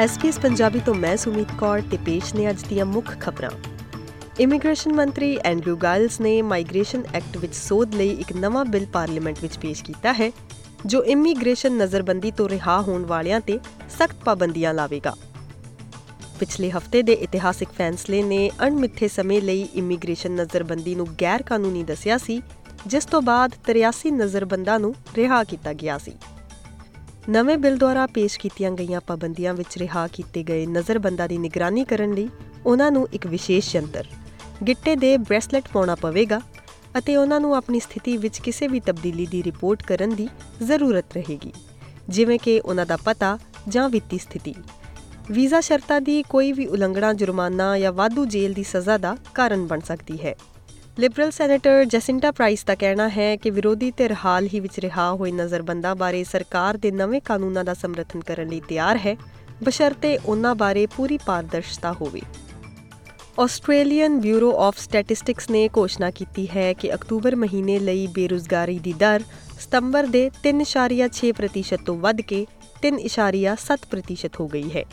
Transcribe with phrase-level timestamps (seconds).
[0.00, 3.50] SPS Punjabi ਤੋਂ ਮੈਂ ਸੁਮੀਤ ਕੌਰ ਤੇ ਪੇਸ਼ ਨੇ ਅੱਜ ਦੀਆਂ ਮੁੱਖ ਖਬਰਾਂ।
[4.40, 9.58] ਇਮੀਗ੍ਰੇਸ਼ਨ ਮੰਤਰੀ ਐਂਡਰੂ ਗਾਇਲਸ ਨੇ ਮਾਈਗ੍ਰੇਸ਼ਨ ਐਕਟ ਵਿੱਚ ਸੋਧ ਲਈ ਇੱਕ ਨਵਾਂ ਬਿੱਲ ਪਾਰਲੀਮੈਂਟ ਵਿੱਚ
[9.58, 10.30] ਪੇਸ਼ ਕੀਤਾ ਹੈ,
[10.86, 13.58] ਜੋ ਇਮੀਗ੍ਰੇਸ਼ਨ ਨਜ਼ਰਬੰਦੀ ਤੋਂ ਰਿਹਾ ਹੋਣ ਵਾਲਿਆਂ ਤੇ
[13.98, 15.14] ਸਖਤ ਪਾਬੰਦੀਆਂ ਲਾਵੇਗਾ।
[16.40, 22.18] ਪਿਛਲੇ ਹਫ਼ਤੇ ਦੇ ਇਤਿਹਾਸਿਕ ਫੈਸਲੇ ਨੇ ਅਣਮਿੱਥੇ ਸਮੇਂ ਲਈ ਇਮੀਗ੍ਰੇਸ਼ਨ ਨਜ਼ਰਬੰਦੀ ਨੂੰ ਗੈਰ ਕਾਨੂੰਨੀ ਦੱਸਿਆ
[22.18, 22.42] ਸੀ,
[22.86, 26.12] ਜਿਸ ਤੋਂ ਬਾਅਦ 83 ਨਜ਼ਰਬੰਦਾਂ ਨੂੰ ਰਿਹਾ ਕੀਤਾ ਗਿਆ ਸੀ।
[27.30, 32.12] ਨਵੇਂ ਬਿੱਲ ਦੁਆਰਾ ਪੇਸ਼ ਕੀਤੀਆਂ ਗਈਆਂ ਪਾਬੰਦੀਆਂ ਵਿੱਚ ਰਿਹਾ ਕੀਤੇ ਗਏ ਨਜ਼ਰਬੰਦਾਂ ਦੀ ਨਿਗਰਾਨੀ ਕਰਨ
[32.14, 32.28] ਲਈ
[32.66, 34.06] ਉਹਨਾਂ ਨੂੰ ਇੱਕ ਵਿਸ਼ੇਸ਼ ਯੰਤਰ
[34.66, 36.40] ਗਿੱਟੇ ਦੇ ਬ੍ਰੈਸਲੇਟ ਪਾਉਣਾ ਪਵੇਗਾ
[36.98, 40.28] ਅਤੇ ਉਹਨਾਂ ਨੂੰ ਆਪਣੀ ਸਥਿਤੀ ਵਿੱਚ ਕਿਸੇ ਵੀ ਤਬਦੀਲੀ ਦੀ ਰਿਪੋਰਟ ਕਰਨ ਦੀ
[40.62, 41.52] ਜ਼ਰੂਰਤ ਰਹੇਗੀ,
[42.08, 43.38] ਜਿਵੇਂ ਕਿ ਉਹਨਾਂ ਦਾ ਪਤਾ
[43.68, 44.54] ਜਾਂ ਵਿੱਤੀ ਸਥਿਤੀ।
[45.30, 49.80] ਵੀਜ਼ਾ ਸ਼ਰਤਾਂ ਦੀ ਕੋਈ ਵੀ ਉਲੰਘਣਾ, ਜੁਰਮਾਨਾ ਜਾਂ ਵਾਧੂ ਜੇਲ੍ਹ ਦੀ ਸਜ਼ਾ ਦਾ ਕਾਰਨ ਬਣ
[49.80, 50.34] ਸਕਦੀ ਹੈ।
[50.98, 55.32] ਲਿਬਰਲ ਸੈਨੇਟਰ ਜੈਸਿੰਟਾ ਪ੍ਰਾਈਸ ਦਾ ਕਹਿਣਾ ਹੈ ਕਿ ਵਿਰੋਧੀ ਧਿਰ ਹਾਲ ਹੀ ਵਿੱਚ ਰਿਹਾ ਹੋਏ
[55.32, 59.16] ਨਜ਼ਰਬੰਦਾਂ ਬਾਰੇ ਸਰਕਾਰ ਦੇ ਨਵੇਂ ਕਾਨੂੰਨਾਂ ਦਾ ਸਮਰਥਨ ਕਰਨ ਲਈ ਤਿਆਰ ਹੈ,
[59.64, 62.20] ਬਸ਼ਰਤੇ ਉਹਨਾਂ ਬਾਰੇ ਪੂਰੀ ਪਾਰਦਰਸ਼ਤਾ ਹੋਵੇ।
[63.40, 69.22] ਆਸਟ੍ਰੇਲੀਅਨ ਬਿਊਰੋ ਆਫ ਸਟੈਟਿਸਟਿਕਸ ਨੇ ਘੋਸ਼ਣਾ ਕੀਤੀ ਹੈ ਕਿ ਅਕਤੂਬਰ ਮਹੀਨੇ ਲਈ ਬੇਰੁਜ਼ਗਾਰੀ ਦੀ ਦਰ
[69.60, 72.46] ਸਤੰਬਰ ਦੇ 3.6% ਤੋਂ ਵੱਧ ਕੇ
[72.82, 74.84] 3.7% ਹੋ ਗਈ ਹੈ।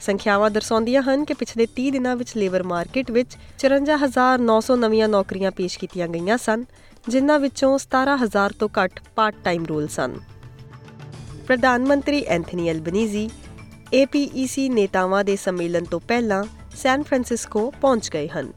[0.00, 5.78] ਸੰਖਿਆਵਾਂ ਦਰਸਾਉਂਦੀਆਂ ਹਨ ਕਿ ਪਿਛਲੇ 30 ਦਿਨਾਂ ਵਿੱਚ ਲੇਬਰ ਮਾਰਕੀਟ ਵਿੱਚ 54900 ਨਵੀਆਂ ਨੌਕਰੀਆਂ ਪੇਸ਼
[5.78, 6.64] ਕੀਤੀਆਂ ਗਈਆਂ ਸਨ,
[7.08, 10.14] ਜਿਨ੍ਹਾਂ ਵਿੱਚੋਂ 17000 ਤੋਂ ਘੱਟ ਪਾਰਟ ਟਾਈਮ ਰੋਲ ਸਨ।
[11.46, 13.30] ਪ੍ਰਧਾਨ ਮੰਤਰੀ ਐਂਥਨੀ ਐਲਬਨੀਜ਼ੀ
[14.02, 16.44] APEC ਨੇਤਾਵਾਂ ਦੇ ਸੰਮੇਲਨ ਤੋਂ ਪਹਿਲਾਂ
[16.76, 18.52] ਸੈਨ ਫਰਾਂਸਿਸਕੋ ਪਹੁੰਚ ਗਏ ਹਨ।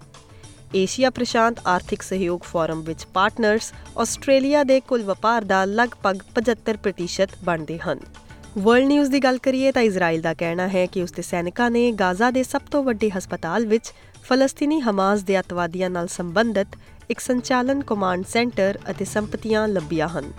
[0.76, 7.80] ਏਸ਼ੀਆ ਪ੍ਰਸ਼ਾਂਤ ਆਰਥਿਕ ਸਹਿਯੋਗ ਫੋਰਮ ਵਿੱਚ ਪਾਰਟਨਰਸ ਆਸਟ੍ਰੇਲੀਆ ਦੇ ਕੁੱਲ ਵਪਾਰ ਦਾ ਲਗਭਗ 75% ਬਣਦੇ
[7.80, 8.00] ਹਨ।
[8.58, 12.32] ਵਰਲਡ ਨਿਊਜ਼ ਦੀ ਗੱਲ ਕਰੀਏ ਤਾਂ ਇਜ਼ਰਾਈਲ ਦਾ ਕਹਿਣਾ ਹੈ ਕਿ ਉਸਦੇ ਸੈਨਿਕਾਂ ਨੇ ਗਾਜ਼ਾ
[12.32, 16.68] ਦੇ ਸਭ ਤੋਂ ਵੱਡੇ ਹਸਪਤਾਲ ਵਿੱਚ ਫਲਸਤੀਨੀ ਹਮਾਸ ਦੇ ਅਤਵਾਦੀਆਂ ਨਾਲ ਸੰਬੰਧਿਤ
[17.10, 20.32] ਇੱਕ ਸੰਚਾਲਨ ਕਮਾਂਡ ਸੈਂਟਰ ਅਤੇ ਸੰਪਤੀਆਂ ਲੱਭੀਆਂ ਹਨ।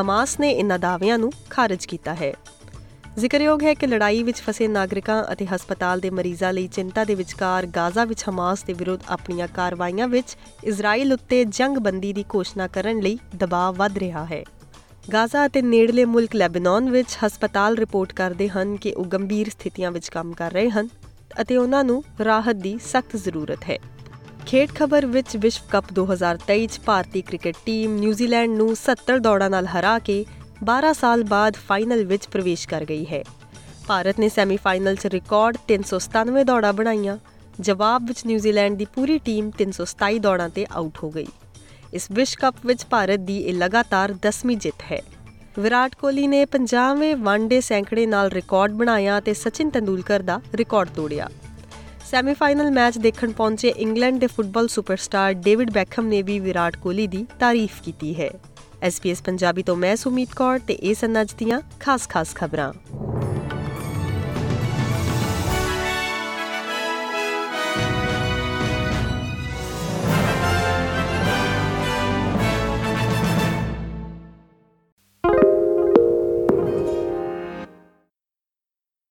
[0.00, 2.34] ਹਮਾਸ ਨੇ ਇਨ੍ਹਾਂ ਦਾਅਵਿਆਂ ਨੂੰ ਖਾਰਜ ਕੀਤਾ ਹੈ।
[3.18, 7.66] ਜ਼ਿਕਰਯੋਗ ਹੈ ਕਿ ਲੜਾਈ ਵਿੱਚ ਫਸੇ ਨਾਗਰਿਕਾਂ ਅਤੇ ਹਸਪਤਾਲ ਦੇ ਮਰੀਜ਼ਾਂ ਲਈ ਚਿੰਤਾ ਦੇ ਵਿਚਕਾਰ
[7.66, 13.18] ਗਾਜ਼ਾ ਵਿੱਚ ਹਮਾਸ ਦੇ ਵਿਰੁੱਧ ਆਪਣੀਆਂ ਕਾਰਵਾਈਆਂ ਵਿੱਚ ਇਜ਼ਰਾਈਲ ਉੱਤੇ ਜੰਗਬੰਦੀ ਦੀ ਘੋਸ਼ਣਾ ਕਰਨ ਲਈ
[13.36, 14.44] ਦਬਾਅ ਵੱਧ ਰਿਹਾ ਹੈ।
[15.12, 20.08] ਗਾਜ਼ਾ ਅਤੇ ਨੇੜਲੇ ਮੁਲਕ ਲੈਬਨਾਨ ਵਿੱਚ ਹਸਪਤਾਲ ਰਿਪੋਰਟ ਕਰਦੇ ਹਨ ਕਿ ਉਹ ਗੰਭੀਰ ਸਥਿਤੀਆਂ ਵਿੱਚ
[20.08, 20.88] ਕੰਮ ਕਰ ਰਹੇ ਹਨ
[21.40, 23.78] ਅਤੇ ਉਹਨਾਂ ਨੂੰ ਰਾਹਤ ਦੀ ਸਖਤ ਜ਼ਰੂਰਤ ਹੈ।
[24.46, 29.66] ਖੇਡ ਖਬਰ ਵਿੱਚ ਵਿਸ਼ਵ ਕੱਪ 2023 ਚ ਭਾਰਤੀ ਕ੍ਰਿਕਟ ਟੀਮ ਨਿਊਜ਼ੀਲੈਂਡ ਨੂੰ 70 ਦੌੜਾਂ ਨਾਲ
[29.66, 30.24] ਹਰਾ ਕੇ
[30.64, 33.22] 12 ਸਾਲ ਬਾਅਦ ਫਾਈਨਲ ਵਿੱਚ ਪ੍ਰਵੇਸ਼ ਕਰ ਗਈ ਹੈ।
[33.86, 37.18] ਭਾਰਤ ਨੇ ਸੈਮੀਫਾਈਨਲ 'ਚ ਰਿਕਾਰਡ 397 ਦੌੜਾਂ ਬਣਾਈਆਂ,
[37.60, 41.26] ਜਵਾਬ ਵਿੱਚ ਨਿਊਜ਼ੀਲੈਂਡ ਦੀ ਪੂਰੀ ਟੀਮ 327 ਦੌੜਾਂ ਤੇ ਆਊਟ ਹੋ ਗਈ।
[41.94, 45.02] ਇਸ ਵਿਸ਼ਵ ਕੱਪ ਵਿੱਚ ਭਾਰਤ ਦੀ ਇਹ ਲਗਾਤਾਰ 10ਵੀਂ ਜਿੱਤ ਹੈ।
[45.58, 51.28] ਵਿਰਾਟ ਕੋਹਲੀ ਨੇ 50ਵੇਂ ਵਨਡੇ ਸੈਂਕੜੇ ਨਾਲ ਰਿਕਾਰਡ ਬਣਾਇਆ ਤੇ ਸਚਿਨ ਤੰਦੂਲਕਰ ਦਾ ਰਿਕਾਰਡ ਤੋੜਿਆ।
[52.10, 57.26] ਸੈਮੀਫਾਈਨਲ ਮੈਚ ਦੇਖਣ ਪਹੁੰਚੇ ਇੰਗਲੈਂਡ ਦੇ ਫੁੱਟਬਾਲ ਸੁਪਰਸਟਾਰ ਡੇਵਿਡ ਬੈਕਹਮ ਨੇ ਵੀ ਵਿਰਾਟ ਕੋਹਲੀ ਦੀ
[57.38, 58.30] ਤਾਰੀਫ ਕੀਤੀ ਹੈ।
[58.82, 62.72] ਐਸਪੀਐਸ ਪੰਜਾਬੀ ਤੋਂ ਮੈਂ ਸੁਮੀਤ ਕੌਰ ਤੇ ਇਹ ਸਨ ਅੱਜ ਦੀਆਂ ਖਾਸ-ਖਾਸ ਖਬਰਾਂ।